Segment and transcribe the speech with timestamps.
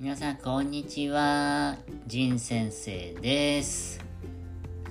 [0.00, 1.74] 皆さんこんにちは。
[2.06, 4.00] 仁先生です。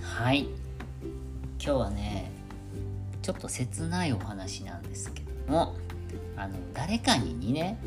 [0.02, 0.49] はい。
[1.57, 2.29] 今日はね、
[3.21, 5.78] ちょっと切ないお話なんですけども、
[6.36, 7.79] あの、誰かににね、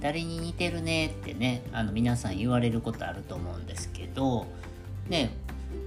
[0.00, 4.46] 誰に似てるねってね、あの、皆さん言われることあると思うんですけど、
[5.08, 5.32] ね、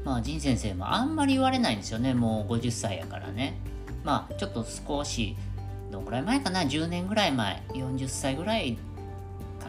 [0.03, 2.13] まあ、仁先生もあんまり言われないんですよね。
[2.13, 3.57] もう50歳やからね。
[4.03, 5.37] まあ、ちょっと少し、
[5.89, 8.77] どのぐらい前かな ?10 年ぐらい前、40歳ぐらい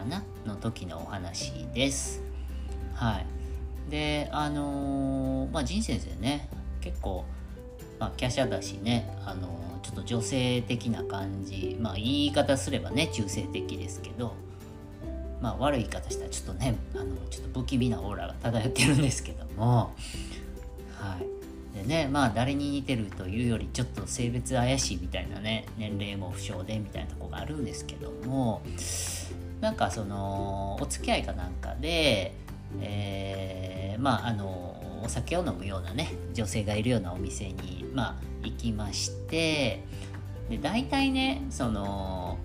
[0.08, 2.22] なの時のお話です。
[2.94, 3.90] はい。
[3.90, 6.48] で、あのーまあ、仁先生ね、
[6.80, 7.24] 結構、
[7.98, 14.34] まあ、華奢だしね、あのーちょっと女性的な感じ、まあ、言い方すればね、中性的ですけど、
[15.40, 19.94] まあ、悪い言い方したらちょっとね、あの、ちょっと不気味なオーラが漂ってるんですけども、
[20.94, 21.16] は
[21.74, 21.78] い。
[21.78, 28.62] でね、まあ、誰に似てるというより、ちょっと性別怪しいみたいなね、年齢も不詳でみたいなとこがあるんですけども、
[29.60, 32.34] なんかその、お付き合いかなんかで、
[32.80, 39.82] えーまあ、あの、お酒を飲むようなね、女性がいるようなお店に、まあ、行きまして、
[40.48, 42.38] で、大体ね、その、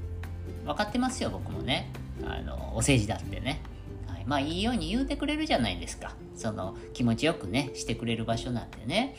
[0.66, 1.92] 分かってますよ、僕もね。
[2.26, 3.62] あの、お世辞だってね。
[4.08, 6.16] はい、まあ、いいように言うてくれるじゃないですか。
[6.36, 9.16] その、気持ちよくね、してくれる場所なんでね。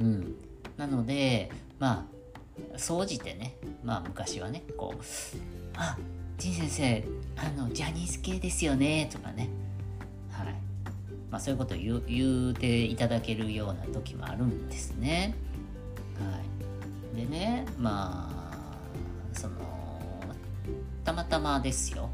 [0.00, 0.34] うん。
[0.76, 2.08] なので、ま
[2.74, 5.02] あ、総じてね、まあ、昔はね、こう、
[5.76, 5.98] あ、
[6.38, 7.04] 仁先生、
[7.36, 9.48] あの、ジャニーズ系ですよね、とかね。
[10.30, 10.46] はい。
[11.30, 15.34] まあ、そういうことを言う言うていただけるような時もあるんですね。
[16.18, 16.40] は
[17.14, 17.20] い。
[17.20, 18.78] でね、まあ、
[19.32, 19.54] その、
[21.04, 22.10] たまたまですよ。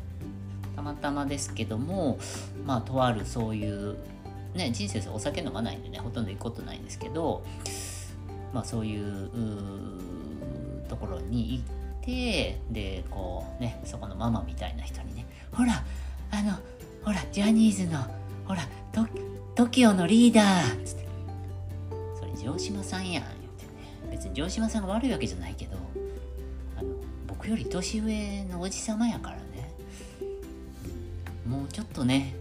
[0.77, 2.19] たまたまですけども、
[2.67, 3.97] まあ、とあるそういう、
[4.55, 7.43] ね、人生お酒飲まないんでね、ほとんど行くことないんですけど、
[8.53, 9.31] まあ、そういう
[10.89, 15.85] ところに行って、てで、こうね、そこのママみたいな人にね、ほら、
[16.31, 16.53] あの、
[17.05, 17.99] ほら、ジャニーズの、
[18.45, 18.69] ほら、
[19.55, 21.07] TOKIO のリーダーつって、
[22.19, 23.71] それ城島さんやん、言ってね。
[24.11, 25.77] 別に城島さんが悪いわけじゃないけど、
[26.79, 26.89] あの、
[27.27, 29.75] 僕より年上のおじさまやからね。
[31.47, 32.35] もうちょっとね、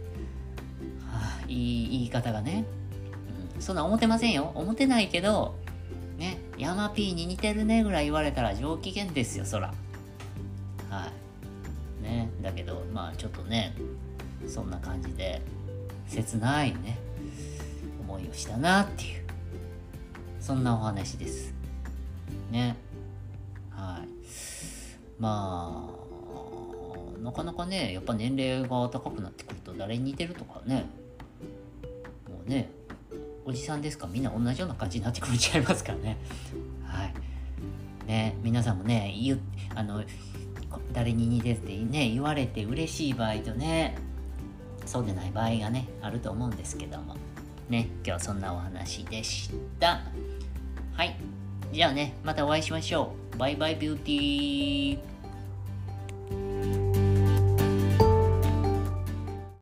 [1.10, 2.64] はあ、いい言い方がね、
[3.56, 4.52] うん、そんな思ってませんよ。
[4.54, 5.56] 思ってないけど、
[6.60, 9.72] ヤマピーに似てるねぐらい言われたら上機嫌ですよ、そら。
[10.90, 11.10] は
[12.00, 12.02] い。
[12.02, 13.74] ね、だけど、まあちょっとね、
[14.46, 15.40] そんな感じで、
[16.06, 16.98] 切ないね、
[18.02, 19.24] 思いをしたなっていう、
[20.38, 21.54] そんなお話です。
[22.50, 22.76] ね。
[23.70, 24.08] はい。
[25.18, 30.86] まあ、なかなかね、やっぱ年齢が高くなってくると誰に似てるとかね、
[32.28, 32.70] もうね、
[33.50, 34.06] おじさんですか？
[34.06, 36.18] みんな同じような感じになってくるんちゃいますからね。
[36.84, 37.12] はい。
[38.06, 39.40] ね、皆さんもね、言、
[39.74, 40.04] あの、
[40.92, 43.98] 誰に似てってね、言われて嬉しい場合とね、
[44.86, 47.16] そうでない場合がね、あると思うんですけども。
[47.68, 49.50] ね、今日はそんなお話でし
[49.80, 50.00] た。
[50.92, 51.16] はい。
[51.72, 53.36] じゃあね、またお会いしましょう。
[53.36, 55.09] バイバイビューティー。